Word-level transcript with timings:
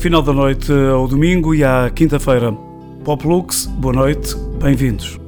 Final 0.00 0.22
da 0.22 0.32
noite 0.32 0.72
ao 0.72 1.06
domingo 1.06 1.54
e 1.54 1.62
à 1.62 1.90
quinta-feira. 1.90 2.50
Pop 3.04 3.22
Lux, 3.26 3.66
boa 3.66 3.92
noite, 3.92 4.34
bem-vindos. 4.58 5.20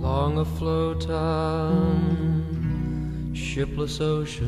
Long 0.00 0.40
afloat 0.40 1.06
on 1.08 1.94
shipless 3.32 4.00
oceans, 4.00 4.40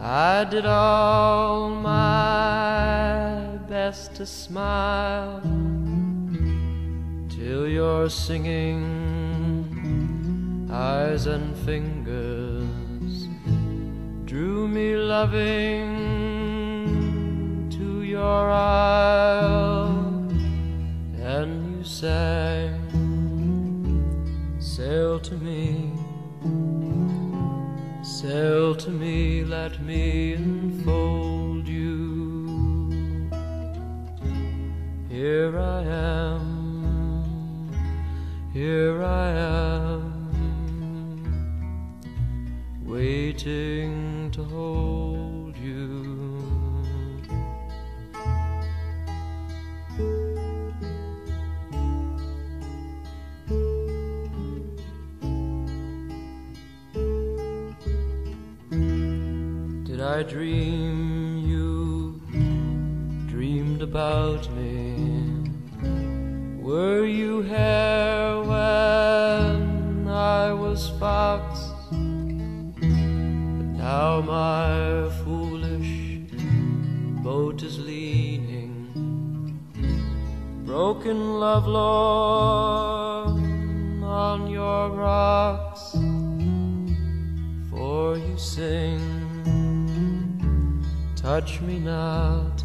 I 0.00 0.46
did 0.48 0.64
all 0.64 1.68
my 1.68 3.58
best 3.68 4.14
to 4.14 4.24
smile 4.24 5.42
till 7.28 7.68
your 7.68 8.08
singing 8.08 9.13
eyes 10.74 11.26
and 11.26 11.56
fingers 11.58 13.28
drew 14.24 14.66
me 14.66 14.96
loving 14.96 15.86
to 17.70 18.02
your 18.02 18.50
isle, 18.50 20.26
and 21.36 21.76
you 21.76 21.84
sang, 21.84 22.74
Sail 24.58 25.20
to 25.20 25.36
me, 25.36 25.92
sail 28.02 28.74
to 28.74 28.90
me, 28.90 29.44
let 29.44 29.80
me 29.80 30.32
enfold 30.34 31.68
you. 31.68 33.30
Here 35.08 35.56
I 35.56 35.82
am 35.84 36.64
here 38.54 39.02
I 39.02 39.30
am, 39.30 40.13
waiting 42.94 44.30
to 44.30 44.44
hold 44.44 45.56
you. 45.56 45.80
Did 59.82 60.00
I 60.00 60.22
dream 60.22 61.38
you 61.38 62.20
dreamed 63.26 63.82
about 63.82 64.48
me? 64.52 65.50
Were 66.60 67.04
you 67.06 67.42
here 67.42 68.53
Now 73.84 74.20
my 74.22 75.10
foolish 75.22 76.20
boat 77.22 77.62
is 77.62 77.78
leaning, 77.78 78.72
broken 80.64 81.38
love 81.38 81.66
lorn 81.66 83.42
on 84.02 84.48
your 84.48 84.88
rocks. 84.88 85.92
For 87.70 88.16
you 88.16 88.38
sing, 88.38 89.00
touch 91.14 91.60
me 91.60 91.78
not 91.78 92.64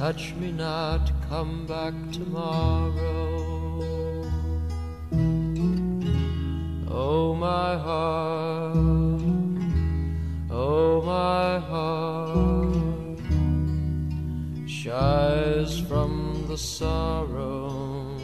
touch 0.00 0.34
me 0.36 0.50
not, 0.50 1.12
come 1.28 1.66
back 1.66 1.92
tomorrow. 2.10 3.44
Oh, 6.88 7.34
my 7.34 7.76
heart, 7.76 8.49
sorrow. 16.60 18.16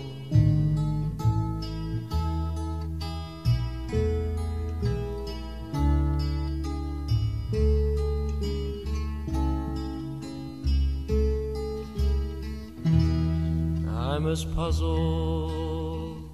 I'm 13.88 14.26
as 14.28 14.44
puzzled 14.44 16.30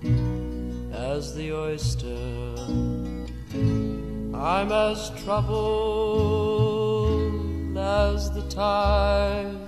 as 0.93 1.35
the 1.35 1.53
oyster. 1.53 2.57
I'm 4.35 4.73
as 4.73 5.11
troubled 5.25 6.43
as 7.77 8.31
the 8.33 8.43
tide. 8.49 9.62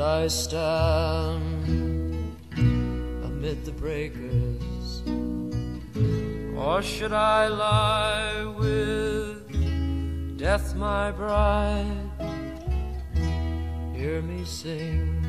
Should 0.00 0.08
I 0.08 0.28
stand 0.28 1.68
amid 2.56 3.66
the 3.66 3.72
breakers, 3.72 5.02
or 6.56 6.80
should 6.80 7.12
I 7.12 7.48
lie 7.48 8.46
with 8.46 10.38
death, 10.38 10.74
my 10.74 11.10
bride? 11.10 12.10
Hear 13.94 14.22
me 14.22 14.42
sing. 14.46 15.22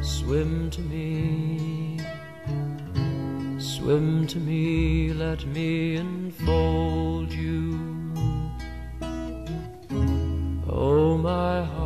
Swim 0.00 0.70
to 0.70 0.80
me, 0.80 2.00
swim 3.58 4.26
to 4.26 4.38
me, 4.38 5.12
let 5.12 5.44
me 5.44 5.96
enfold 5.96 7.30
you. 7.30 7.78
Oh, 10.66 11.18
my 11.18 11.62
heart, 11.62 11.79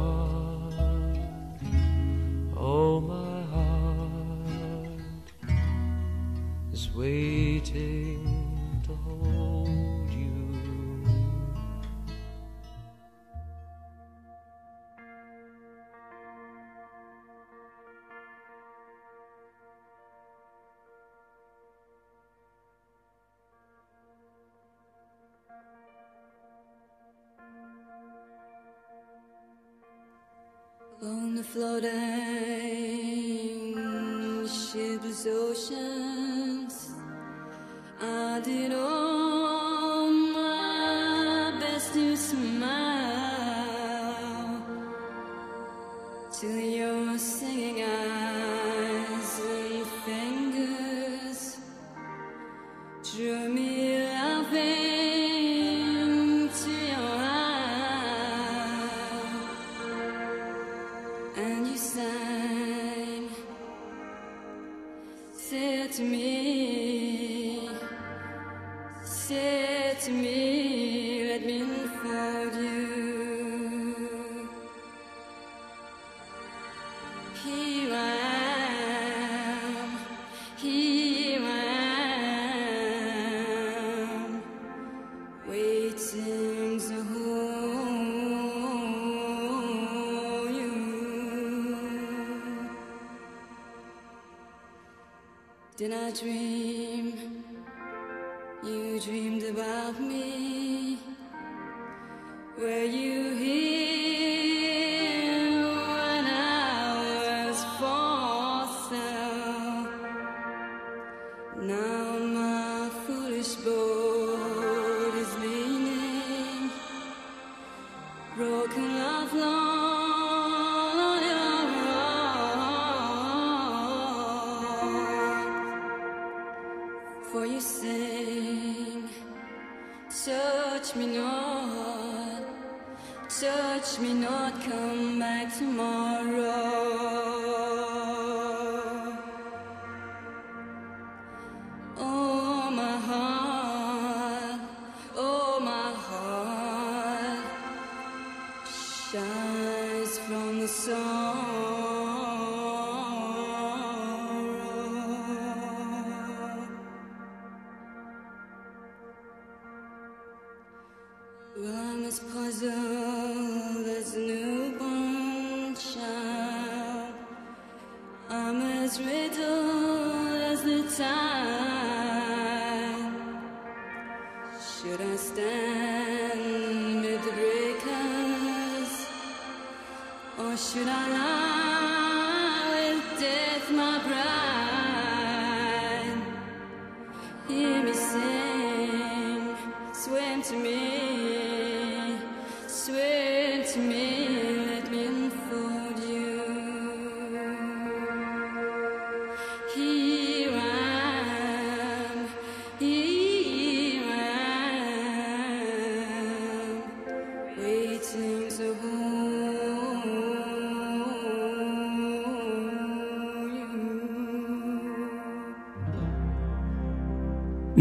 floating 31.55 31.93
shipless 34.49 35.25
oceans, 35.29 35.94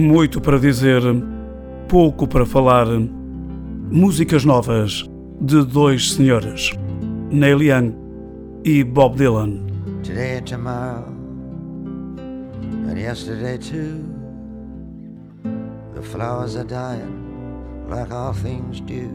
Muito 0.03 0.41
para 0.41 0.59
dizer, 0.59 1.01
pouco 1.87 2.27
para 2.27 2.45
falar. 2.45 2.85
Músicas 3.89 4.43
novas 4.43 5.09
de 5.39 5.63
dois 5.63 6.11
senhores, 6.11 6.71
Neil 7.31 7.63
Young 7.63 7.93
e 8.65 8.83
Bob 8.83 9.15
Dylan. 9.15 9.61
today 10.03 10.41
tomorrow, 10.41 11.05
and 12.17 12.99
yesterday 12.99 13.57
too. 13.57 14.03
The 15.95 16.01
flowers 16.01 16.57
are 16.57 16.65
dying 16.65 17.87
like 17.87 18.11
all 18.11 18.33
things 18.33 18.81
do. 18.81 19.07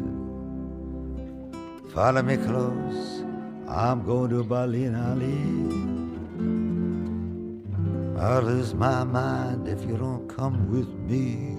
Follow 1.92 2.22
me 2.22 2.38
close, 2.38 3.22
I'm 3.68 4.02
going 4.06 4.30
to 4.30 4.42
Berlin, 4.42 4.94
Ali. 4.94 5.97
I'll 8.20 8.42
lose 8.42 8.74
my 8.74 9.04
mind 9.04 9.68
if 9.68 9.84
you 9.84 9.96
don't 9.96 10.26
come 10.26 10.68
with 10.72 10.88
me. 10.88 11.54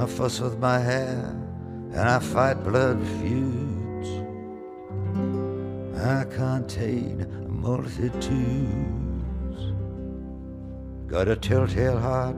I 0.00 0.06
fuss 0.06 0.40
with 0.40 0.58
my 0.58 0.78
hair 0.78 1.36
and 1.92 2.00
I 2.00 2.18
fight 2.18 2.64
blood 2.64 2.98
feuds. 3.20 4.08
I 5.98 6.24
contain 6.24 7.26
multitudes. 7.46 8.22
Got 11.06 11.28
a 11.28 11.36
telltale 11.36 11.98
heart 11.98 12.36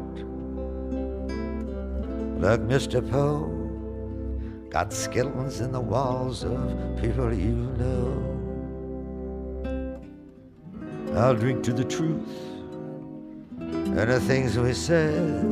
like 2.42 2.60
Mr. 2.60 3.08
Poe. 3.08 3.48
Got 4.68 4.92
skeletons 4.92 5.60
in 5.60 5.70
the 5.70 5.80
walls 5.80 6.42
of 6.42 6.58
people 7.00 7.32
you 7.32 7.54
know. 7.78 8.33
I'll 11.16 11.36
drink 11.36 11.62
to 11.64 11.72
the 11.72 11.84
truth 11.84 12.28
and 13.58 14.10
the 14.10 14.18
things 14.18 14.58
we 14.58 14.72
said. 14.72 15.44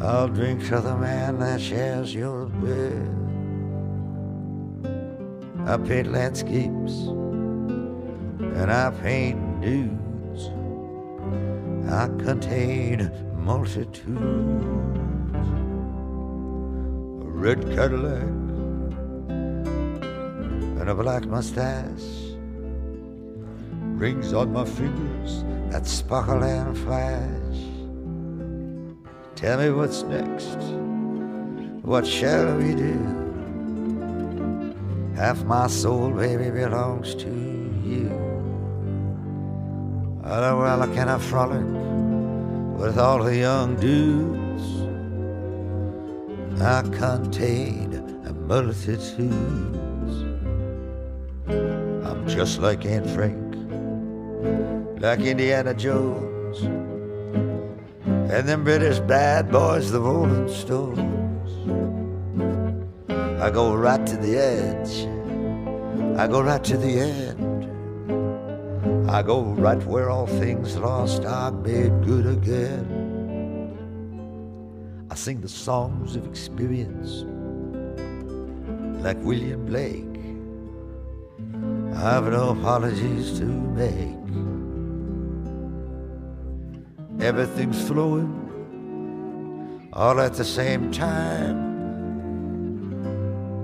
I'll 0.00 0.28
drink 0.28 0.64
to 0.68 0.80
the 0.80 0.96
man 0.96 1.40
that 1.40 1.60
shares 1.60 2.14
your 2.14 2.46
bed. 2.46 3.12
I 5.66 5.76
paint 5.78 6.12
landscapes 6.12 6.92
and 8.38 8.70
I 8.70 8.90
paint 9.02 9.40
nudes. 9.58 10.50
I 11.90 12.06
contain 12.24 13.10
multitudes. 13.34 14.06
A 17.22 17.28
red 17.28 17.60
Cadillac 17.74 18.22
and 20.78 20.88
a 20.88 20.94
black 20.94 21.26
mustache. 21.26 22.25
Rings 23.96 24.32
on 24.34 24.52
my 24.52 24.64
fingers 24.64 25.42
that 25.70 25.86
sparkle 25.86 26.44
and 26.44 26.76
flash. 26.76 27.58
Tell 29.34 29.58
me 29.58 29.70
what's 29.70 30.02
next. 30.02 30.58
What 31.82 32.06
shall 32.06 32.56
we 32.56 32.74
do? 32.74 33.16
Half 35.16 35.44
my 35.44 35.66
soul, 35.66 36.10
baby, 36.10 36.50
belongs 36.50 37.14
to 37.14 37.30
you. 37.84 38.10
Oh, 40.24 40.58
well, 40.58 40.82
I 40.82 40.86
cannot 40.94 41.22
frolic 41.22 41.64
with 42.78 42.98
all 42.98 43.22
the 43.22 43.36
young 43.36 43.76
dudes. 43.76 44.64
I 46.60 46.82
contain 46.82 47.94
a 48.26 48.32
multitudes. 48.32 49.24
I'm 51.48 52.26
just 52.26 52.58
like 52.60 52.84
Anne 52.84 53.06
Frank, 53.08 53.45
like 54.98 55.20
Indiana 55.20 55.74
Jones, 55.74 56.62
and 58.32 58.48
them 58.48 58.64
British 58.64 58.98
bad 59.00 59.50
boys, 59.52 59.90
the 59.92 60.00
Rolling 60.00 60.48
Stones. 60.48 61.02
I 63.40 63.50
go 63.50 63.74
right 63.74 64.06
to 64.06 64.16
the 64.16 64.38
edge. 64.38 65.06
I 66.18 66.26
go 66.26 66.40
right 66.40 66.64
to 66.64 66.76
the 66.78 66.98
end. 66.98 67.66
I 69.10 69.22
go 69.22 69.42
right 69.42 69.84
where 69.84 70.08
all 70.08 70.26
things 70.26 70.76
lost 70.76 71.24
are 71.24 71.52
made 71.52 72.04
good 72.04 72.26
again. 72.26 73.04
I 75.10 75.14
sing 75.14 75.42
the 75.42 75.48
songs 75.48 76.16
of 76.16 76.26
experience 76.26 77.24
like 79.04 79.18
William 79.18 79.66
Blake. 79.66 80.04
I've 81.94 82.24
no 82.32 82.50
apologies 82.50 83.38
to 83.38 83.44
make. 83.44 84.45
Everything's 87.20 87.86
flowing 87.88 88.42
all 89.92 90.20
at 90.20 90.34
the 90.34 90.44
same 90.44 90.92
time. 90.92 91.56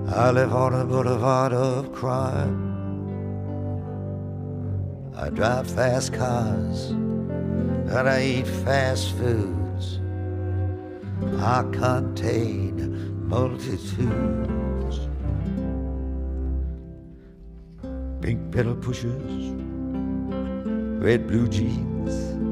I 0.09 0.31
live 0.31 0.53
on 0.53 0.73
a 0.73 0.83
boulevard 0.83 1.53
of 1.53 1.93
crime. 1.93 2.71
I 5.15 5.29
drive 5.29 5.69
fast 5.69 6.13
cars 6.13 6.89
and 6.89 8.09
I 8.09 8.23
eat 8.23 8.47
fast 8.47 9.15
foods. 9.17 9.99
I 11.39 11.63
contain 11.71 13.27
multitudes. 13.27 14.99
Pink 18.21 18.51
pedal 18.51 18.75
pushers, 18.75 19.53
red 21.03 21.27
blue 21.27 21.47
jeans, 21.47 22.42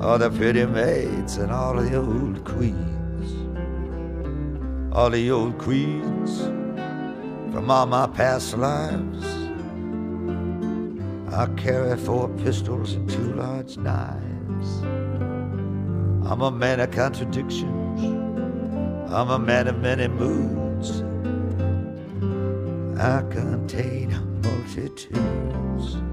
all 0.00 0.18
the 0.18 0.30
pretty 0.30 0.66
maids 0.66 1.36
and 1.36 1.52
all 1.52 1.74
the 1.74 1.94
old 1.96 2.44
queens 2.44 3.00
all 4.92 5.08
the 5.08 5.30
old 5.30 5.56
queens 5.58 6.40
from 7.52 7.70
all 7.70 7.86
my 7.86 8.06
past 8.08 8.56
lives. 8.56 9.24
I 11.32 11.46
carry 11.56 11.96
four 11.96 12.28
pistols 12.28 12.94
and 12.94 13.08
two 13.08 13.34
large 13.34 13.76
knives. 13.76 14.80
I'm 16.28 16.40
a 16.40 16.50
man 16.50 16.80
of 16.80 16.90
contradictions. 16.90 18.02
I'm 19.12 19.30
a 19.30 19.38
man 19.38 19.68
of 19.68 19.78
many 19.78 20.08
moods. 20.08 21.02
I 23.00 23.22
contain 23.30 24.10
multitudes. 24.42 26.09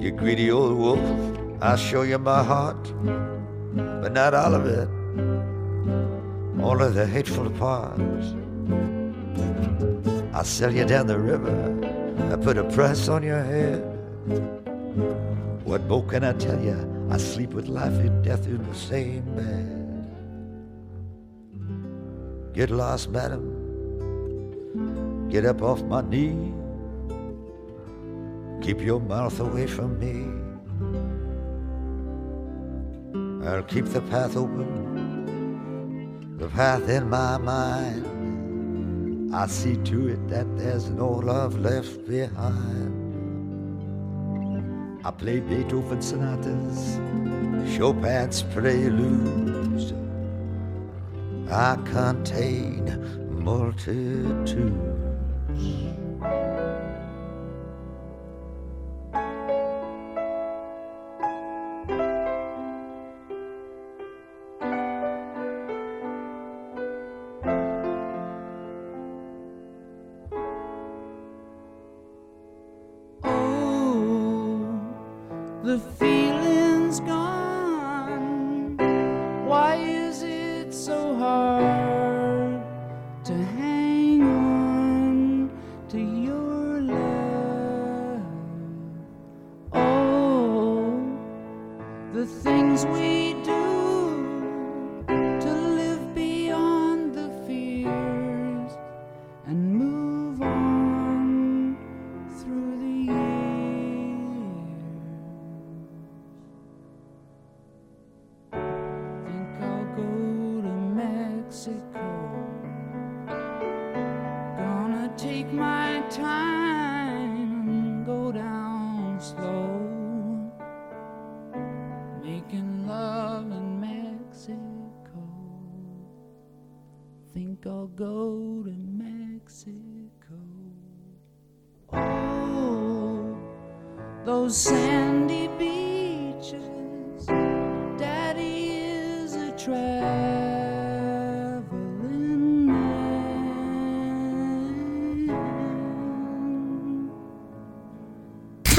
You 0.00 0.10
greedy 0.10 0.50
old 0.50 0.78
wolf, 0.78 0.98
I'll 1.60 1.76
show 1.76 2.02
you 2.02 2.18
my 2.18 2.42
heart, 2.42 2.82
but 3.74 4.12
not 4.12 4.32
all 4.32 4.54
of 4.54 4.64
it, 4.64 4.88
all 6.64 6.80
of 6.80 6.94
the 6.94 7.06
hateful 7.06 7.50
parts. 7.50 8.34
I'll 10.32 10.44
sell 10.44 10.72
you 10.72 10.86
down 10.86 11.06
the 11.06 11.18
river, 11.18 11.52
I 12.32 12.36
put 12.36 12.56
a 12.56 12.64
price 12.64 13.08
on 13.08 13.22
your 13.22 13.42
head. 13.42 13.82
What 15.64 15.82
more 15.84 16.02
can 16.06 16.24
I 16.24 16.32
tell 16.32 16.58
you? 16.58 16.78
I 17.10 17.18
sleep 17.18 17.52
with 17.52 17.68
life 17.68 17.92
and 17.92 18.24
death 18.24 18.46
in 18.46 18.66
the 18.66 18.74
same 18.74 19.24
bed. 19.36 19.76
Get 22.54 22.70
lost, 22.70 23.10
madam. 23.10 23.58
Get 25.28 25.44
up 25.44 25.60
off 25.60 25.82
my 25.82 26.00
knee. 26.00 26.54
Keep 28.60 28.82
your 28.82 29.00
mouth 29.00 29.40
away 29.40 29.66
from 29.66 29.98
me. 29.98 30.26
I'll 33.48 33.62
keep 33.62 33.86
the 33.86 34.02
path 34.02 34.36
open, 34.36 36.36
the 36.36 36.46
path 36.48 36.86
in 36.90 37.08
my 37.08 37.38
mind. 37.38 39.34
I 39.34 39.46
see 39.46 39.76
to 39.76 40.08
it 40.08 40.28
that 40.28 40.58
there's 40.58 40.90
no 40.90 41.08
love 41.08 41.58
left 41.58 42.06
behind. 42.06 42.98
I 45.04 45.10
play 45.10 45.40
Beethoven 45.40 46.02
sonatas, 46.02 47.00
Chopin's 47.74 48.42
preludes. 48.42 49.94
I 51.50 51.76
contain 51.86 53.42
multitudes. 53.42 54.54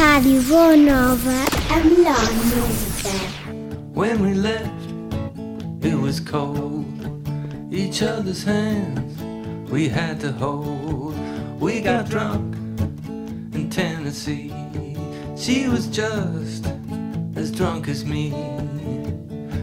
Radio 0.02 0.76
Nova 0.76 1.46
amb 1.70 2.00
la 2.04 2.18
música. 2.50 3.14
When 3.94 4.20
we 4.24 4.34
left, 4.34 4.90
it 5.86 5.94
was 5.94 6.20
cold. 6.20 6.86
Each 7.70 8.02
other's 8.02 8.44
hands 8.44 9.22
we 9.70 9.88
had 9.88 10.20
to 10.22 10.32
hold. 10.32 11.16
We 11.60 11.82
got 11.82 12.10
drunk 12.10 12.56
in 13.54 13.70
Tennessee. 13.70 14.52
She 15.38 15.70
was 15.70 15.86
just 15.86 16.66
as 17.36 17.52
drunk 17.52 17.88
as 17.88 18.04
me. 18.04 18.34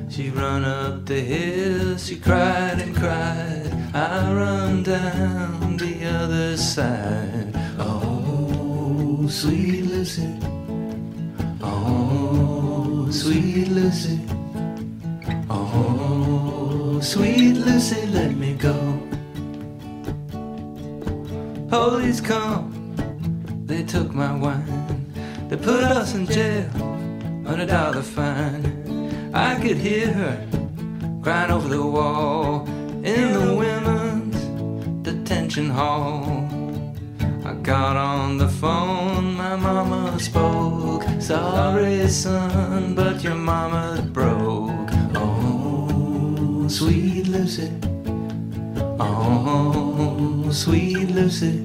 She 0.08 0.30
run 0.30 0.64
up 0.64 1.04
the 1.04 1.20
hill, 1.20 1.98
she 1.98 2.14
cried 2.14 2.78
and 2.80 2.94
cried. 2.94 3.72
I 3.92 4.32
run 4.32 4.84
down 4.84 5.78
the 5.78 6.06
other 6.06 6.56
side. 6.56 7.47
Sweet 9.28 9.84
Lucy. 9.84 10.34
Oh, 11.60 13.06
sweet 13.10 13.68
Lucy. 13.68 14.18
Oh, 15.50 16.98
sweet 17.02 17.52
Lucy, 17.52 18.06
let 18.06 18.34
me 18.34 18.54
go. 18.54 18.74
Police 21.68 22.22
come, 22.22 22.72
they 23.66 23.82
took 23.82 24.14
my 24.14 24.34
wine. 24.34 25.12
They 25.48 25.56
put 25.56 25.84
us 25.84 26.14
in 26.14 26.26
jail 26.26 26.70
on 27.46 27.60
a 27.60 27.66
dollar 27.66 28.02
fine. 28.02 29.30
I 29.34 29.60
could 29.60 29.76
hear 29.76 30.10
her 30.10 30.46
crying 31.22 31.50
over 31.50 31.68
the 31.68 31.84
wall 31.84 32.66
in 33.04 33.34
the 33.34 33.54
women's 33.54 35.04
detention 35.04 35.68
hall. 35.68 36.48
I 37.44 37.54
got 37.54 37.96
on 37.96 38.36
the 38.36 38.48
phone, 38.48 39.07
my 39.56 39.56
mama 39.56 40.18
spoke. 40.20 41.04
Sorry, 41.20 42.06
son, 42.08 42.94
but 42.94 43.22
your 43.22 43.34
mama 43.34 44.02
broke. 44.12 44.90
Oh, 45.14 46.66
sweet 46.68 47.28
Lucy. 47.28 47.72
Oh, 49.00 50.50
sweet 50.52 51.10
Lucy. 51.12 51.64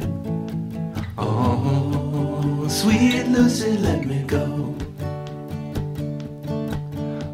Oh, 1.17 2.65
sweet 2.69 3.25
Lucy, 3.27 3.77
let 3.77 4.05
me 4.05 4.23
go. 4.23 4.45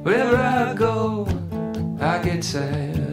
Wherever 0.01 0.38
I 0.38 0.74
go, 0.74 1.27
I 2.01 2.18
get 2.24 2.44
sad. 2.44 3.06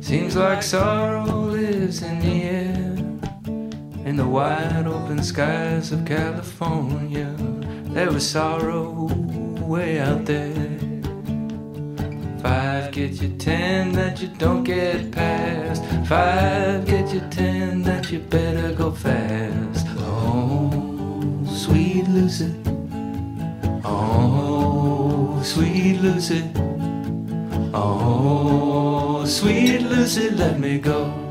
Seems 0.00 0.34
like 0.34 0.62
sorrow 0.64 1.26
lives 1.26 2.02
in 2.02 2.18
the 2.20 2.42
air. 2.42 2.75
In 4.16 4.22
the 4.22 4.28
wide 4.28 4.86
open 4.86 5.22
skies 5.22 5.92
of 5.92 6.06
California, 6.06 7.34
there 7.92 8.10
was 8.10 8.26
sorrow 8.26 9.12
way 9.60 9.98
out 9.98 10.24
there. 10.24 10.78
Five 12.40 12.92
get 12.92 13.20
you 13.20 13.36
ten 13.36 13.92
that 13.92 14.22
you 14.22 14.28
don't 14.28 14.64
get 14.64 15.12
past. 15.12 15.84
Five 16.08 16.86
get 16.86 17.12
you 17.12 17.20
ten 17.28 17.82
that 17.82 18.10
you 18.10 18.20
better 18.20 18.72
go 18.72 18.90
fast. 18.90 19.86
Oh, 19.98 21.44
sweet 21.54 22.08
Lucy. 22.08 22.54
Oh, 23.84 25.42
sweet 25.44 26.00
Lucy. 26.00 26.42
Oh, 27.74 29.26
sweet 29.26 29.82
Lucy, 29.82 30.30
let 30.30 30.58
me 30.58 30.78
go. 30.78 31.25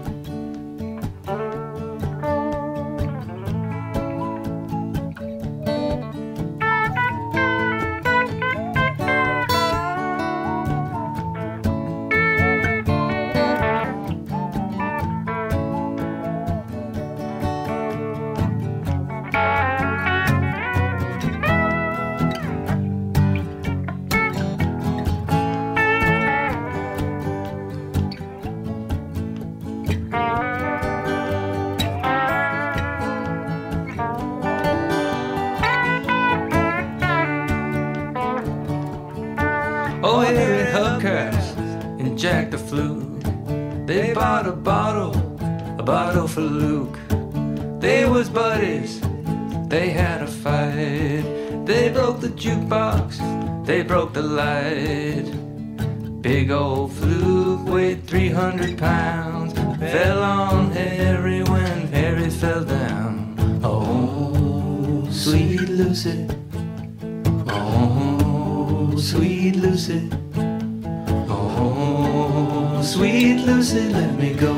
Lucy, 73.46 73.90
let 73.90 74.12
me 74.16 74.34
go. 74.34 74.54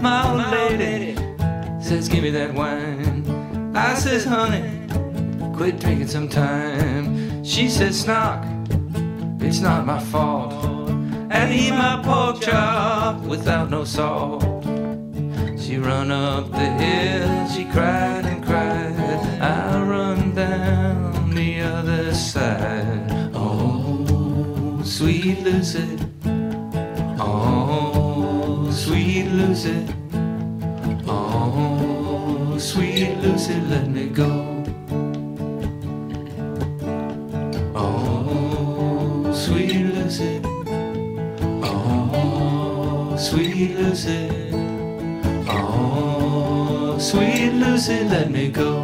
My 0.00 0.26
old 0.26 0.50
lady 0.50 1.14
says, 1.82 2.08
Give 2.08 2.22
me 2.22 2.30
that 2.30 2.54
wine. 2.54 3.76
I 3.76 3.94
says, 3.94 4.24
Honey, 4.24 4.64
quit 5.54 5.78
drinking 5.78 6.08
sometime. 6.08 7.44
She 7.44 7.68
says, 7.68 8.04
Snock, 8.04 8.40
it's 9.42 9.60
not 9.60 9.84
my 9.84 9.98
fault. 9.98 10.54
I 11.30 11.52
eat 11.52 11.72
my 11.72 12.00
pork 12.02 12.40
chop 12.40 13.20
without 13.24 13.68
no 13.68 13.84
salt. 13.84 14.42
She 15.60 15.76
run 15.76 16.10
up 16.10 16.50
the 16.50 16.70
hill, 16.82 17.48
she 17.48 17.66
cried 17.66 18.24
and 18.24 18.42
cried. 18.42 18.96
I 19.42 19.82
run 19.82 20.34
down 20.34 20.81
sweet 25.02 25.42
Lucy. 25.42 25.98
Oh, 27.18 28.70
sweet 28.70 29.26
Lucy. 29.32 29.84
Oh, 31.08 32.56
sweet 32.56 33.18
Lucy, 33.18 33.54
let 33.68 33.88
me 33.88 34.06
go. 34.06 34.30
Oh, 37.74 39.32
sweet 39.34 39.74
Lucy. 39.74 40.40
Oh, 41.64 43.16
sweet 43.18 43.74
Lucy. 43.74 44.30
Oh, 45.48 46.96
sweet 47.00 47.50
Lucy, 47.54 48.04
let 48.04 48.30
me 48.30 48.52
go. 48.52 48.81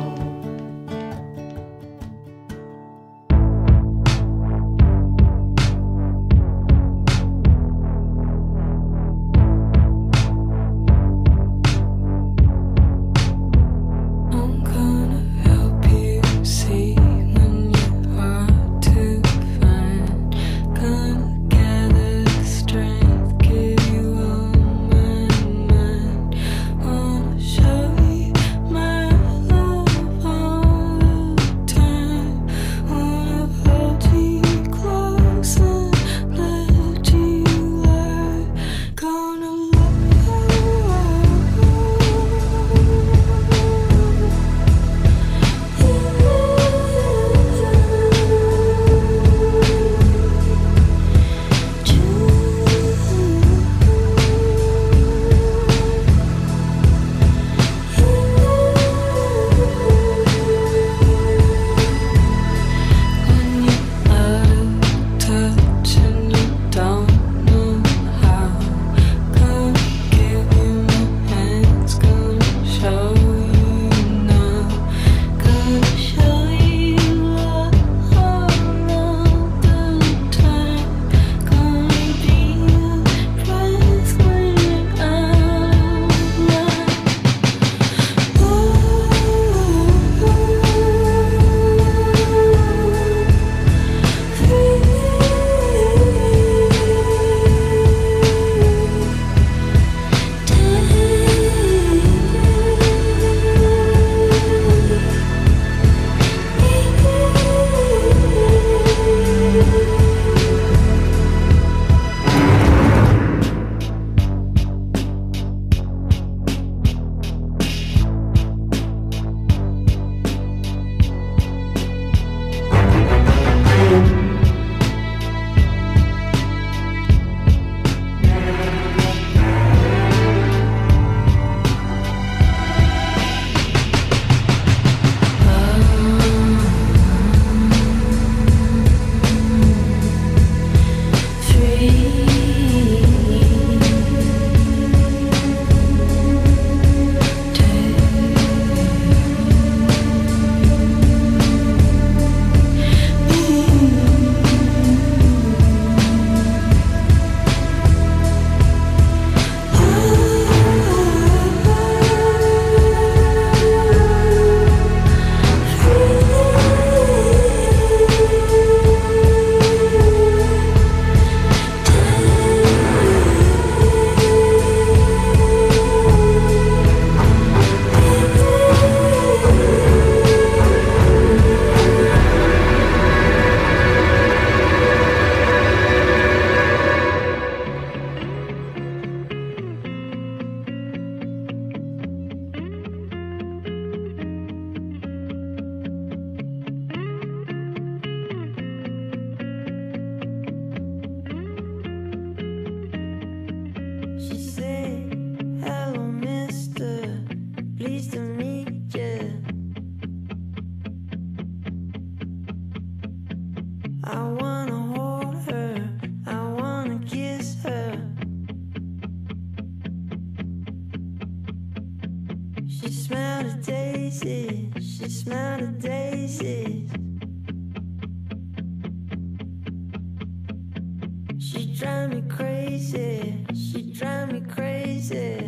She 231.40 231.72
drive 231.72 232.10
me 232.10 232.22
crazy. 232.28 233.46
She 233.54 233.92
drive 233.92 234.32
me 234.32 234.40
crazy. 234.40 235.38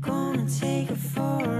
Gonna 0.00 0.48
take 0.48 0.88
her 0.88 0.96
for 0.96 1.57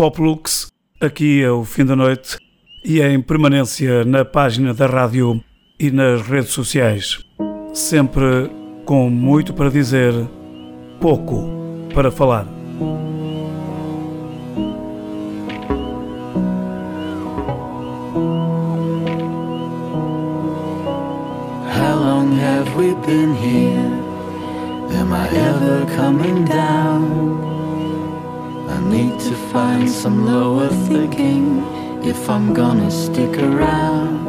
Poplux, 0.00 0.68
aqui 0.98 1.42
é 1.42 1.50
o 1.50 1.62
fim 1.62 1.84
da 1.84 1.94
noite 1.94 2.38
e 2.82 3.02
em 3.02 3.20
permanência 3.20 4.02
na 4.02 4.24
página 4.24 4.72
da 4.72 4.86
rádio 4.86 5.44
e 5.78 5.90
nas 5.90 6.22
redes 6.22 6.52
sociais. 6.52 7.22
Sempre 7.74 8.50
com 8.86 9.10
muito 9.10 9.52
para 9.52 9.68
dizer, 9.68 10.14
pouco 11.02 11.44
para 11.92 12.10
falar. 12.10 12.46
How 21.76 21.94
long 21.94 22.38
have 22.38 22.74
we 22.74 22.94
been 23.06 23.34
here? 23.34 23.92
Am 24.98 25.12
I 25.12 25.28
ever 25.28 25.84
coming 25.94 26.46
down? 26.46 27.49
Need 28.90 29.20
to 29.20 29.36
find 29.52 29.88
some 29.88 30.26
lower 30.26 30.66
thinking 30.88 31.62
if 32.02 32.28
I'm 32.28 32.52
gonna 32.52 32.90
stick 32.90 33.38
around. 33.38 34.26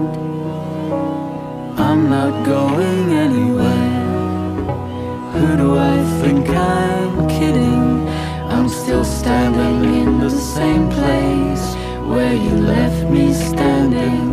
I'm 1.79 2.11
not 2.11 2.45
going 2.45 3.11
anywhere. 3.25 4.01
Who 5.33 5.57
do 5.57 5.79
I 5.79 5.97
think 6.21 6.47
I'm 6.49 7.27
kidding? 7.27 8.07
I'm 8.53 8.69
still 8.69 9.03
standing 9.03 9.95
in 10.03 10.19
the 10.19 10.29
same 10.29 10.87
place 10.91 11.65
where 12.11 12.35
you 12.35 12.55
left 12.75 13.09
me 13.09 13.33
standing. 13.33 14.29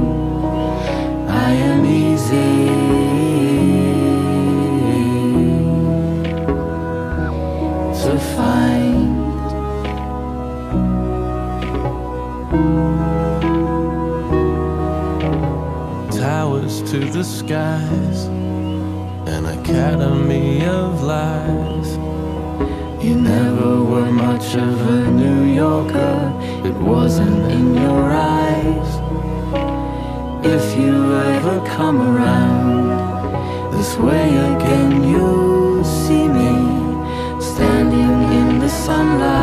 I 1.47 1.51
am 1.71 1.87
easy 1.87 3.58
to 16.91 17.01
the 17.01 17.23
skies, 17.23 18.25
an 19.35 19.45
academy 19.45 20.65
of 20.65 21.03
lies. 21.03 21.89
You 23.05 23.15
never 23.15 23.85
were 23.85 24.11
much 24.11 24.55
of 24.55 24.81
a 24.89 25.11
New 25.11 25.53
Yorker, 25.53 26.33
it 26.65 26.75
wasn't 26.77 27.53
in 27.53 27.75
your 27.75 28.05
eyes. 28.11 28.91
If 30.47 30.79
you 30.79 31.15
ever 31.15 31.61
come 31.77 32.01
around 32.01 33.73
this 33.73 33.95
way 33.99 34.27
again, 34.55 35.05
you'll 35.11 35.85
see 35.85 36.27
me 36.27 36.55
standing 37.39 38.17
in 38.41 38.61
the 38.61 38.71
sunlight 38.71 39.38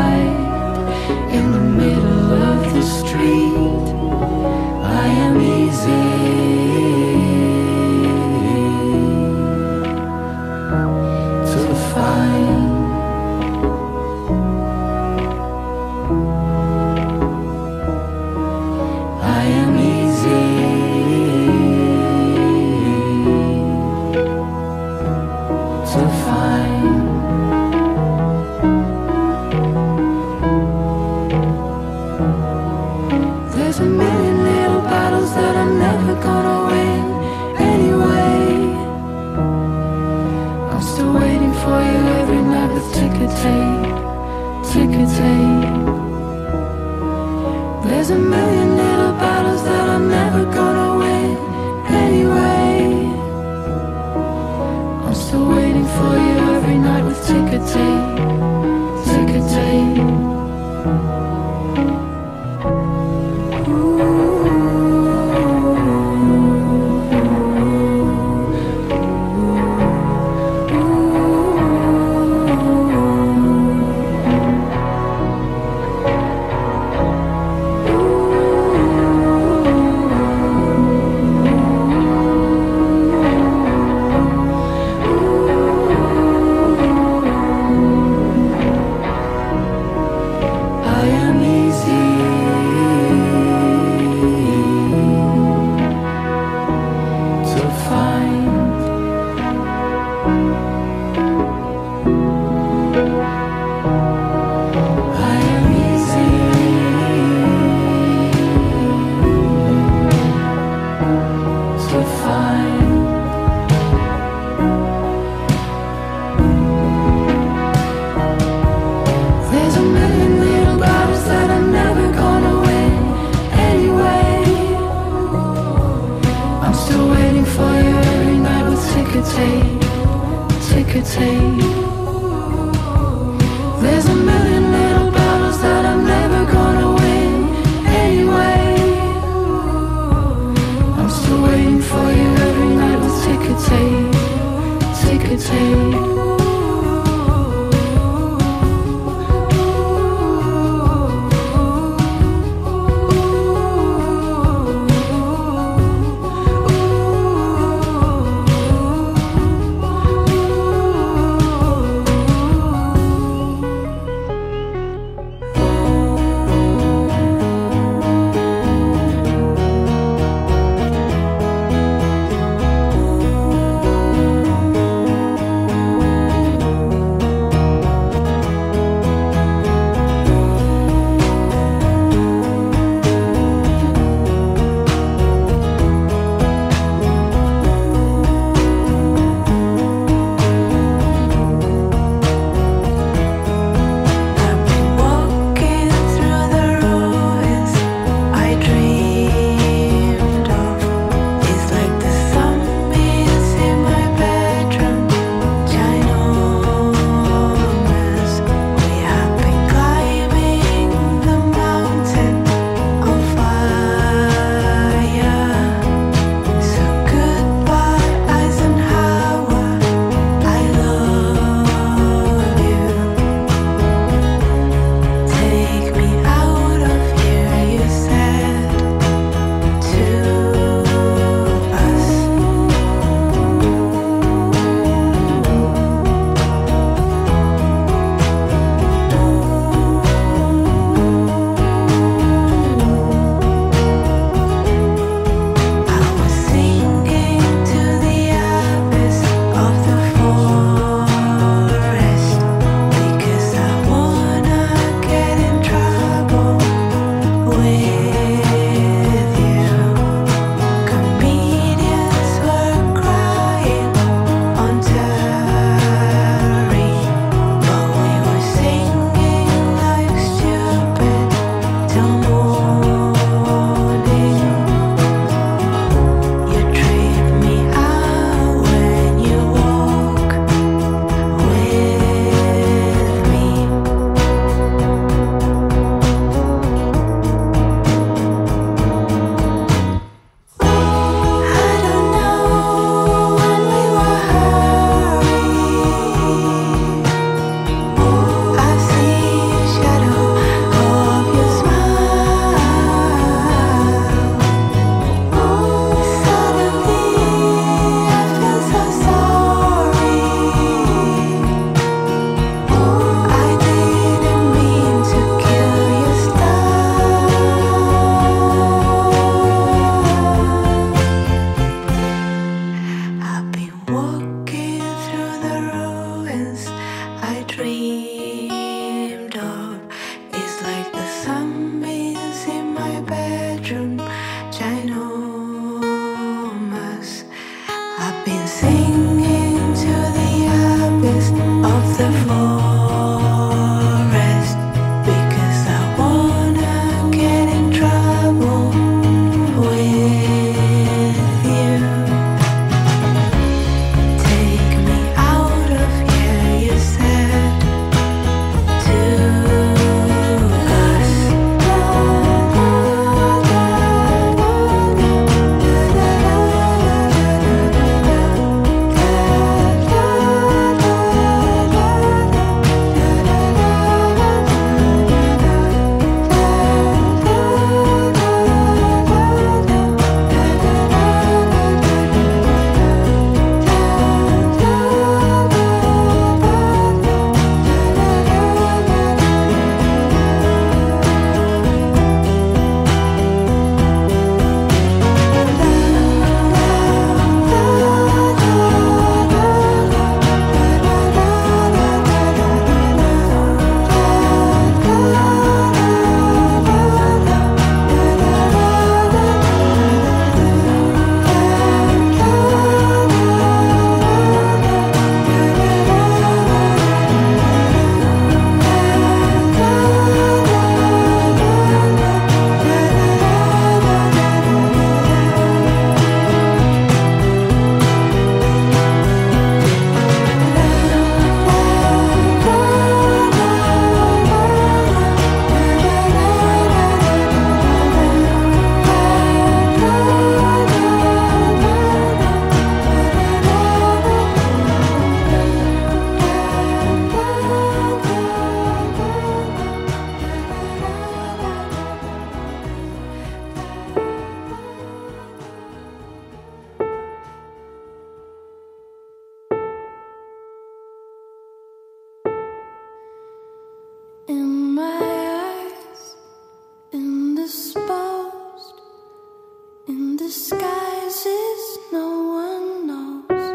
disguises 470.26 471.78
no 471.92 472.08
one 472.42 472.86
knows, 472.88 473.46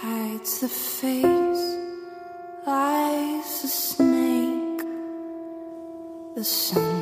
hides 0.00 0.58
the 0.58 0.68
face, 0.68 1.66
lies 2.66 3.62
the 3.62 3.68
snake, 3.68 4.82
the 6.34 6.42
sun. 6.42 6.95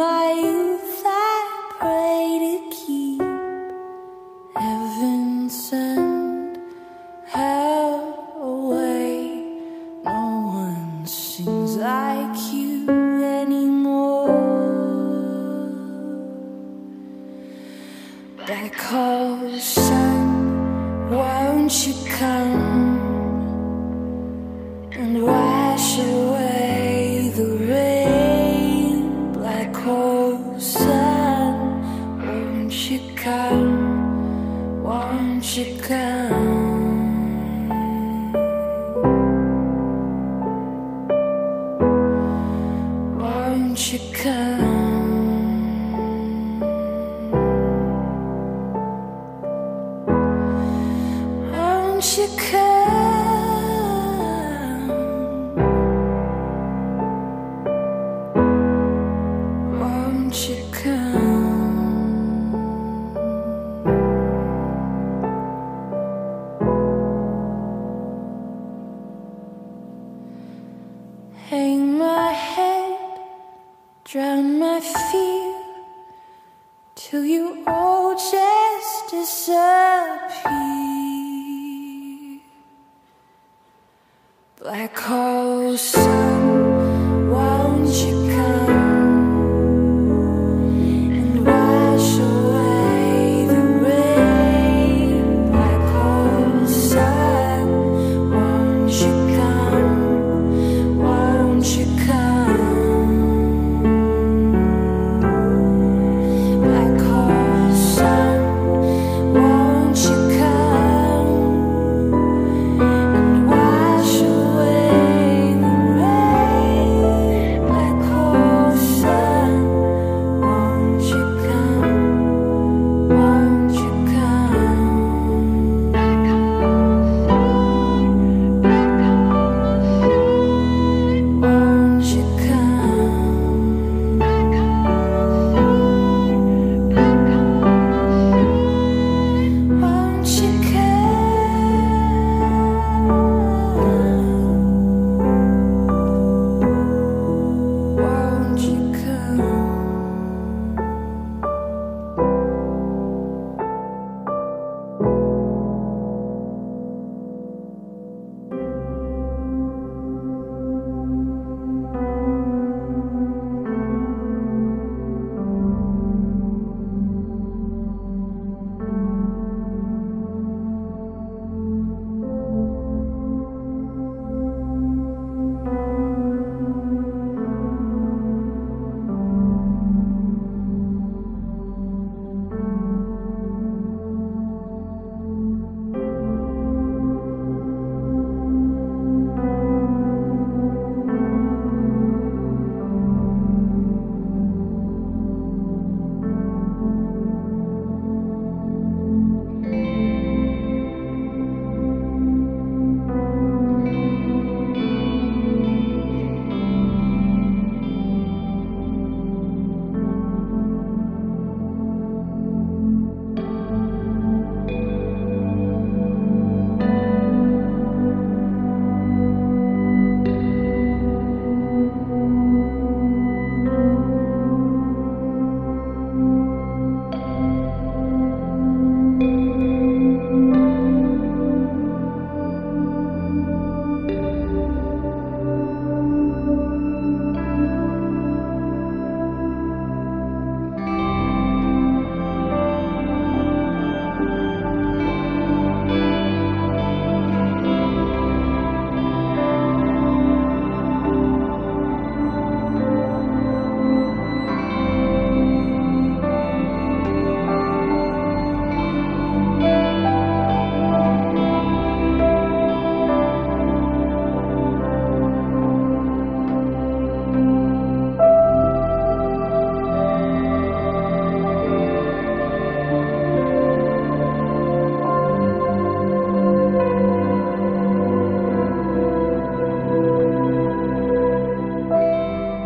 my 0.00 0.59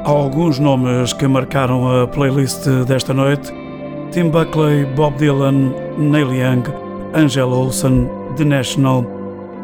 alguns 0.04 0.58
nomes 0.58 1.12
que 1.12 1.26
marcaram 1.26 2.02
a 2.02 2.06
playlist 2.06 2.66
desta 2.86 3.14
noite: 3.14 3.52
Tim 4.12 4.28
Buckley, 4.28 4.84
Bob 4.94 5.16
Dylan, 5.16 5.72
Neil 5.98 6.32
Young, 6.32 6.62
Angela 7.14 7.54
Olsen, 7.54 8.08
The 8.36 8.44
National 8.44 9.04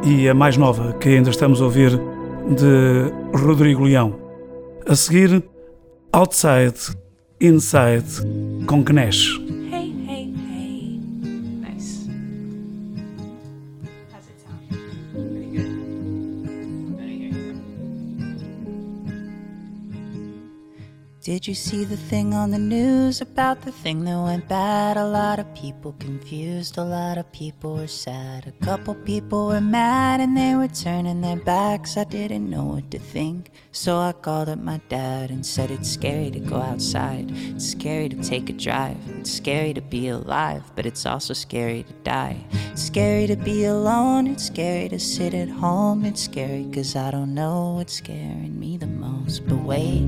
e 0.02 0.28
a 0.28 0.34
mais 0.34 0.56
nova 0.56 0.94
que 0.94 1.10
ainda 1.10 1.30
estamos 1.30 1.60
a 1.60 1.64
ouvir 1.64 1.90
de 2.48 3.12
Rodrigo 3.36 3.84
Leão. 3.84 4.18
A 4.88 4.94
seguir, 4.94 5.42
Outside, 6.12 6.96
Inside 7.40 8.66
com 8.66 8.82
Knesh. 8.82 9.59
Did 21.30 21.46
you 21.46 21.54
see 21.54 21.84
the 21.84 21.96
thing 21.96 22.34
on 22.34 22.50
the 22.50 22.58
news 22.58 23.20
about 23.20 23.62
the 23.62 23.70
thing 23.70 24.02
that 24.02 24.20
went 24.20 24.48
bad? 24.48 24.96
A 24.96 25.06
lot 25.06 25.38
of 25.38 25.54
people 25.54 25.94
confused, 26.00 26.76
a 26.76 26.82
lot 26.82 27.18
of 27.18 27.30
people 27.30 27.76
were 27.76 27.86
sad. 27.86 28.48
A 28.48 28.64
couple 28.64 28.96
people 28.96 29.46
were 29.46 29.60
mad 29.60 30.20
and 30.20 30.36
they 30.36 30.56
were 30.56 30.66
turning 30.66 31.20
their 31.20 31.36
backs. 31.36 31.96
I 31.96 32.02
didn't 32.02 32.50
know 32.50 32.64
what 32.64 32.90
to 32.90 32.98
think, 32.98 33.52
so 33.70 33.98
I 33.98 34.10
called 34.10 34.48
up 34.48 34.58
my 34.58 34.80
dad 34.88 35.30
and 35.30 35.46
said 35.46 35.70
it's 35.70 35.88
scary 35.88 36.32
to 36.32 36.40
go 36.40 36.56
outside. 36.56 37.30
It's 37.30 37.70
scary 37.70 38.08
to 38.08 38.20
take 38.24 38.50
a 38.50 38.52
drive. 38.52 38.98
It's 39.20 39.30
scary 39.30 39.72
to 39.74 39.82
be 39.82 40.08
alive, 40.08 40.64
but 40.74 40.84
it's 40.84 41.06
also 41.06 41.32
scary 41.32 41.84
to 41.84 41.92
die. 42.02 42.44
It's 42.72 42.82
scary 42.82 43.28
to 43.28 43.36
be 43.36 43.66
alone, 43.66 44.26
it's 44.26 44.46
scary 44.48 44.88
to 44.88 44.98
sit 44.98 45.34
at 45.34 45.48
home. 45.48 46.04
It's 46.04 46.24
scary 46.24 46.68
cause 46.74 46.96
I 46.96 47.12
don't 47.12 47.34
know 47.34 47.74
what's 47.76 47.92
scaring 47.92 48.58
me 48.58 48.78
the 48.78 48.88
most. 48.88 49.46
But 49.46 49.58
wait. 49.58 50.02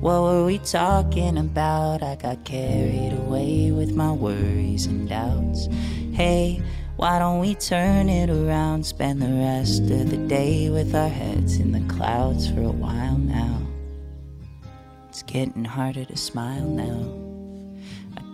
What 0.00 0.20
were 0.22 0.44
we 0.44 0.58
talking 0.58 1.38
about? 1.38 2.02
I 2.02 2.16
got 2.16 2.44
carried 2.44 3.12
away 3.12 3.70
with 3.70 3.94
my 3.94 4.12
worries 4.12 4.86
and 4.86 5.08
doubts. 5.08 5.68
Hey, 6.12 6.62
why 6.96 7.18
don't 7.18 7.40
we 7.40 7.54
turn 7.54 8.08
it 8.08 8.30
around? 8.30 8.84
Spend 8.84 9.22
the 9.22 9.32
rest 9.32 9.82
of 9.82 10.10
the 10.10 10.18
day 10.28 10.68
with 10.68 10.94
our 10.94 11.08
heads 11.08 11.56
in 11.56 11.72
the 11.72 11.94
clouds 11.94 12.48
for 12.48 12.62
a 12.62 12.70
while 12.70 13.18
now. 13.18 13.60
It's 15.08 15.22
getting 15.22 15.64
harder 15.64 16.04
to 16.04 16.16
smile 16.16 16.68
now. 16.68 17.25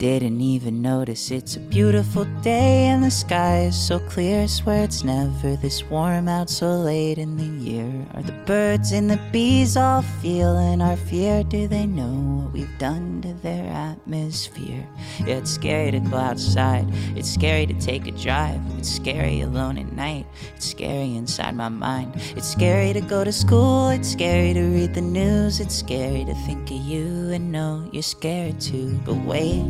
Didn't 0.03 0.41
even 0.41 0.83
notice 0.83 1.31
it's 1.31 1.55
a 1.55 1.61
beautiful 1.61 2.25
day 2.43 2.87
and 2.87 3.05
the 3.05 3.11
sky 3.13 3.67
is 3.67 3.77
so 3.77 4.01
clear. 4.01 4.43
I 4.43 4.47
Swear 4.47 4.83
it's 4.83 5.05
never 5.05 5.55
this 5.55 5.85
warm 5.85 6.27
out 6.27 6.51
so 6.51 6.73
late 6.73 7.19
in 7.19 7.37
the 7.37 7.65
year. 7.65 8.05
Are 8.15 8.23
the 8.25 8.33
birds 8.45 8.91
and 8.91 9.09
the 9.09 9.21
bees 9.31 9.77
all 9.77 10.03
feeling 10.21 10.83
our 10.83 10.97
fear? 10.97 11.45
Do 11.45 11.69
they 11.69 11.87
know 11.87 12.43
what 12.43 12.53
we've 12.53 12.79
done 12.79 13.23
to 13.23 13.33
their 13.35 13.73
atmosphere? 13.73 14.85
Yeah, 15.21 15.37
it's 15.37 15.53
scary 15.53 15.93
to 15.93 16.01
go 16.01 16.17
outside. 16.17 16.89
It's 17.15 17.31
scary 17.31 17.67
to 17.67 17.75
take 17.75 18.09
a 18.09 18.11
drive. 18.11 18.61
It's 18.79 18.91
scary 18.91 19.43
alone 19.43 19.79
at 19.79 19.93
night. 19.93 20.27
It's 20.57 20.67
scary 20.69 21.15
inside 21.15 21.55
my 21.55 21.69
mind. 21.69 22.15
It's 22.35 22.49
scary 22.49 22.93
to 22.93 23.01
go 23.01 23.23
to 23.23 23.31
school. 23.31 23.91
It's 23.91 24.11
scary 24.11 24.53
to 24.53 24.63
read 24.63 24.95
the 24.95 25.01
news. 25.01 25.61
It's 25.61 25.77
scary 25.77 26.25
to 26.25 26.35
think 26.45 26.73
of 26.73 26.79
you 26.79 27.31
and 27.31 27.53
know 27.53 27.89
you're 27.93 28.03
scared 28.03 28.61
too. 28.61 28.99
But 29.05 29.15
wait, 29.19 29.63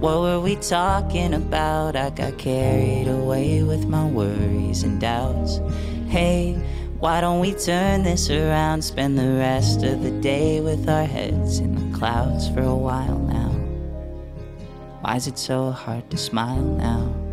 what 0.00 0.20
were 0.20 0.40
we 0.40 0.56
talking 0.56 1.34
about? 1.34 1.96
I 1.96 2.10
got 2.10 2.38
carried 2.38 3.08
away 3.08 3.62
with 3.62 3.86
my 3.86 4.06
worries 4.06 4.82
and 4.82 5.00
doubts. 5.00 5.60
Hey, 6.08 6.54
why 6.98 7.20
don't 7.20 7.40
we 7.40 7.52
turn 7.52 8.02
this 8.02 8.30
around? 8.30 8.82
Spend 8.82 9.18
the 9.18 9.34
rest 9.38 9.82
of 9.82 10.02
the 10.02 10.10
day 10.20 10.60
with 10.60 10.88
our 10.88 11.04
heads 11.04 11.58
in 11.58 11.74
the 11.74 11.98
clouds 11.98 12.48
for 12.48 12.62
a 12.62 12.74
while 12.74 13.18
now. 13.18 13.50
Why 15.00 15.16
is 15.16 15.26
it 15.26 15.38
so 15.38 15.70
hard 15.70 16.10
to 16.10 16.16
smile 16.16 16.62
now? 16.62 17.23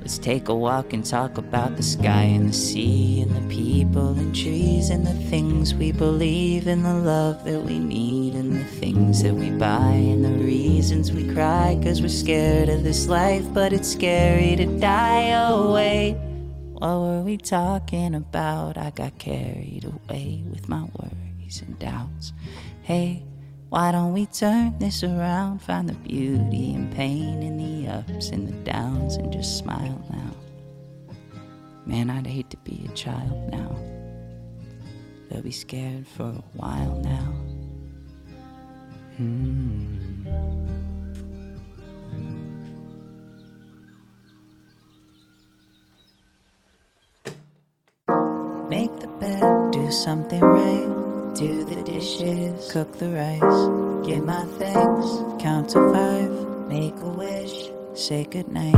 Let's 0.00 0.16
take 0.16 0.48
a 0.48 0.54
walk 0.54 0.94
and 0.94 1.04
talk 1.04 1.36
about 1.36 1.76
the 1.76 1.82
sky 1.82 2.22
and 2.22 2.48
the 2.48 2.54
sea 2.54 3.20
and 3.20 3.36
the 3.36 3.54
people 3.54 4.18
and 4.18 4.34
trees 4.34 4.88
and 4.88 5.06
the 5.06 5.14
things 5.28 5.74
we 5.74 5.92
believe 5.92 6.66
and 6.66 6.84
the 6.84 6.94
love 6.94 7.44
that 7.44 7.60
we 7.60 7.78
need 7.78 8.34
and 8.34 8.54
the 8.54 8.64
things 8.64 9.22
that 9.22 9.34
we 9.34 9.50
buy 9.50 9.92
and 9.92 10.24
the 10.24 10.30
reasons 10.42 11.12
we 11.12 11.30
cry 11.34 11.78
cause 11.82 12.00
we're 12.00 12.08
scared 12.08 12.70
of 12.70 12.82
this 12.82 13.08
life 13.08 13.44
but 13.52 13.74
it's 13.74 13.92
scary 13.92 14.56
to 14.56 14.64
die 14.78 15.28
away. 15.28 16.12
What 16.72 16.98
were 16.98 17.20
we 17.20 17.36
talking 17.36 18.14
about? 18.14 18.78
I 18.78 18.88
got 18.90 19.18
carried 19.18 19.84
away 19.84 20.42
with 20.50 20.66
my 20.66 20.88
worries 20.98 21.60
and 21.60 21.78
doubts. 21.78 22.32
Hey, 22.82 23.22
why 23.70 23.92
don't 23.92 24.12
we 24.12 24.26
turn 24.26 24.76
this 24.80 25.04
around? 25.04 25.62
Find 25.62 25.88
the 25.88 25.94
beauty 25.94 26.74
and 26.74 26.92
pain 26.92 27.40
in 27.40 27.56
the 27.56 27.88
ups 27.88 28.30
and 28.30 28.48
the 28.48 28.52
downs 28.68 29.14
and 29.14 29.32
just 29.32 29.58
smile 29.58 30.04
now. 30.10 31.14
Man, 31.86 32.10
I'd 32.10 32.26
hate 32.26 32.50
to 32.50 32.56
be 32.58 32.84
a 32.84 32.94
child 32.94 33.48
now. 33.52 33.76
They'll 35.28 35.42
be 35.42 35.52
scared 35.52 36.08
for 36.08 36.24
a 36.24 36.42
while 36.54 37.00
now. 37.04 37.32
Hmm. 39.16 40.24
Make 48.68 48.98
the 48.98 49.08
bed, 49.20 49.70
do 49.70 49.92
something 49.92 50.40
right. 50.40 50.99
Do 51.34 51.64
the 51.64 51.82
dishes, 51.84 52.70
cook 52.72 52.98
the 52.98 53.08
rice. 53.08 54.06
Get 54.06 54.24
my 54.24 54.44
things, 54.58 55.42
count 55.42 55.70
to 55.70 55.92
five. 55.92 56.68
Make 56.68 56.94
a 57.00 57.08
wish, 57.08 57.70
say 57.94 58.24
goodnight. 58.24 58.74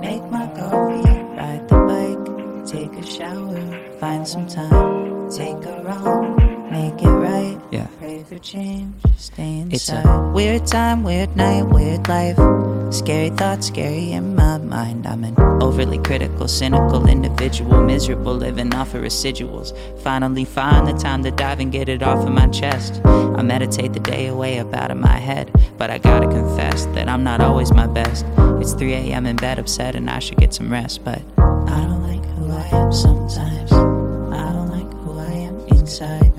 Make 0.00 0.22
my 0.30 0.46
coffee, 0.48 1.08
ride 1.38 1.66
the 1.68 1.78
bike. 1.88 2.66
Take 2.66 2.92
a 2.92 3.06
shower, 3.06 3.98
find 4.00 4.26
some 4.26 4.46
time. 4.46 5.30
Take 5.30 5.64
a 5.64 5.82
wrong, 5.82 6.36
make 6.70 7.00
it 7.02 7.08
right. 7.08 7.58
Yeah. 7.70 7.86
Pray 7.98 8.22
for 8.24 8.38
change, 8.38 8.94
stay 9.16 9.60
inside. 9.60 9.74
It's 9.74 9.88
a 9.90 10.32
weird 10.34 10.66
time, 10.66 11.04
weird 11.04 11.34
night, 11.36 11.62
weird 11.62 12.06
life. 12.08 12.36
Scary 12.90 13.30
thoughts, 13.30 13.66
scary 13.66 14.12
in 14.12 14.34
my 14.34 14.58
mind. 14.58 15.06
I'm 15.06 15.24
an 15.24 15.34
overly 15.62 15.98
critical, 15.98 16.46
cynical 16.48 17.08
individual, 17.08 17.82
miserable, 17.82 18.34
living 18.34 18.74
off 18.74 18.94
of 18.94 19.02
residuals. 19.02 19.76
Finally, 20.00 20.44
find 20.44 20.86
the 20.86 20.92
time 20.92 21.22
to 21.24 21.30
dive 21.30 21.60
and 21.60 21.72
get 21.72 21.88
it 21.88 22.02
off 22.02 22.24
of 22.24 22.32
my 22.32 22.46
chest. 22.48 23.00
I 23.04 23.42
meditate 23.42 23.92
the 23.92 24.00
day 24.00 24.28
away 24.28 24.60
up 24.60 24.72
out 24.74 24.90
of 24.90 24.96
my 24.96 25.16
head, 25.16 25.50
but 25.76 25.90
I 25.90 25.98
gotta 25.98 26.26
confess 26.26 26.86
that 26.94 27.08
I'm 27.08 27.24
not 27.24 27.40
always 27.40 27.72
my 27.72 27.86
best. 27.86 28.24
It's 28.60 28.72
3 28.72 28.92
a.m. 28.94 29.26
in 29.26 29.36
bed, 29.36 29.58
upset, 29.58 29.96
and 29.96 30.08
I 30.08 30.20
should 30.20 30.38
get 30.38 30.54
some 30.54 30.70
rest, 30.70 31.04
but 31.04 31.20
I 31.38 31.80
don't 31.82 32.02
like 32.02 32.24
who 32.36 32.50
I 32.52 32.66
am 32.68 32.92
sometimes. 32.92 33.72
I 33.72 34.52
don't 34.52 34.70
like 34.70 34.92
who 35.02 35.18
I 35.18 35.32
am 35.32 35.58
inside. 35.68 36.32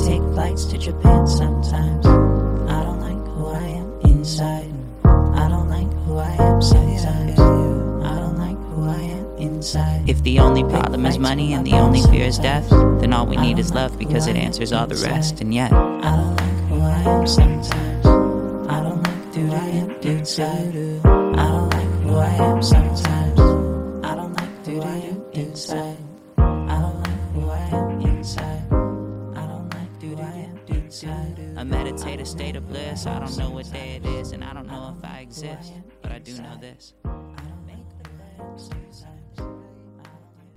Take 0.00 0.22
flights 0.34 0.64
to 0.66 0.78
Japan 0.78 1.26
sometimes. 1.26 2.04
I 2.06 2.82
don't 2.82 3.00
like 3.00 3.32
who 3.34 3.46
I 3.48 3.62
am 3.62 4.00
inside. 4.02 4.73
I 6.38 6.46
don't 6.46 6.58
like 6.58 6.58
who 6.58 6.58
I 6.58 6.58
am 6.58 6.62
sometimes. 6.62 7.38
I 8.06 8.18
don't 8.20 8.38
like 8.38 8.56
who 8.72 8.88
I 8.88 9.00
am 9.00 9.36
inside. 9.38 10.08
If 10.08 10.22
the 10.22 10.38
only 10.40 10.62
problem 10.64 11.06
is 11.06 11.18
money 11.18 11.52
and 11.54 11.66
the 11.66 11.74
only 11.74 12.02
fear 12.02 12.26
is 12.26 12.38
death, 12.38 12.68
then 13.00 13.12
all 13.12 13.26
we 13.26 13.36
need 13.36 13.58
is 13.58 13.72
love 13.72 13.98
because 13.98 14.26
it 14.26 14.36
answers 14.36 14.72
all 14.72 14.86
the 14.86 14.96
rest. 14.96 15.40
And 15.40 15.54
yet, 15.54 15.72
I 15.72 16.16
don't 16.16 16.36
like 16.36 16.68
who 16.68 16.80
I 16.80 17.00
am 17.02 17.26
sometimes. 17.26 18.06
I 18.06 18.80
don't 18.82 19.02
like 19.02 19.34
who 19.34 19.52
I 19.52 19.68
am 19.68 19.90
inside. 20.02 20.76
I 21.04 21.48
don't 21.48 21.70
like 21.70 21.88
who 22.02 22.16
I 22.16 22.34
am 22.34 22.62
sometimes. 22.62 23.40
I 24.04 24.14
don't 24.14 24.34
like 24.34 24.66
who 24.66 24.80
I 24.82 24.96
am 24.96 25.22
inside. 25.32 26.03
Inside. 30.94 31.40
I 31.56 31.64
meditate 31.64 32.20
a 32.20 32.24
state 32.24 32.56
of 32.56 32.68
bliss. 32.68 33.06
I 33.06 33.18
don't 33.18 33.36
know 33.36 33.50
what 33.50 33.70
day 33.72 33.96
it 33.96 34.06
is, 34.06 34.32
and 34.32 34.44
I 34.44 34.52
don't 34.52 34.66
know 34.66 34.94
if 34.96 35.04
I 35.04 35.20
exist, 35.20 35.72
but 36.02 36.12
I 36.12 36.18
do 36.18 36.32
know 36.42 36.56
this. 36.60 36.94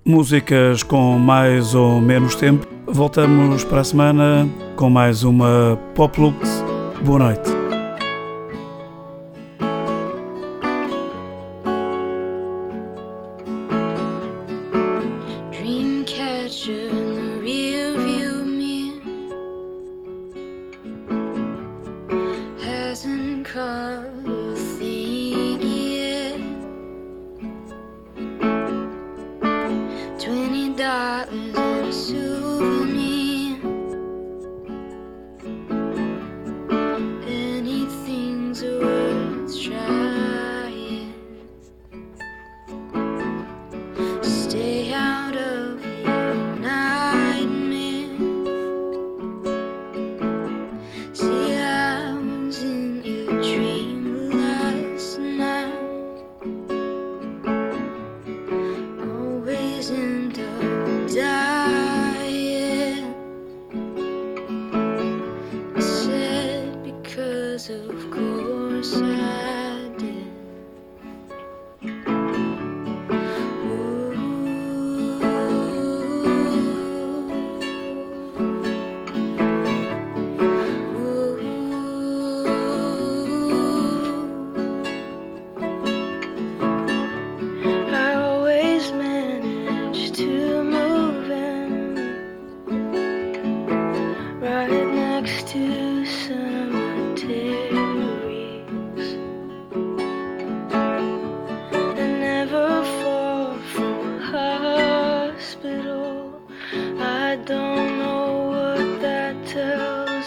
Músicas 0.04 0.82
com 0.82 1.18
mais 1.18 1.74
ou 1.74 2.00
menos 2.00 2.34
tempo. 2.34 2.66
Voltamos 2.86 3.64
para 3.64 3.80
a 3.80 3.84
semana 3.84 4.48
com 4.76 4.88
mais 4.88 5.22
uma 5.22 5.78
Poplux. 5.94 6.48
Boa 7.04 7.18
noite. 7.18 7.50
Dreamcatcher 15.50 17.07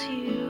you 0.10 0.41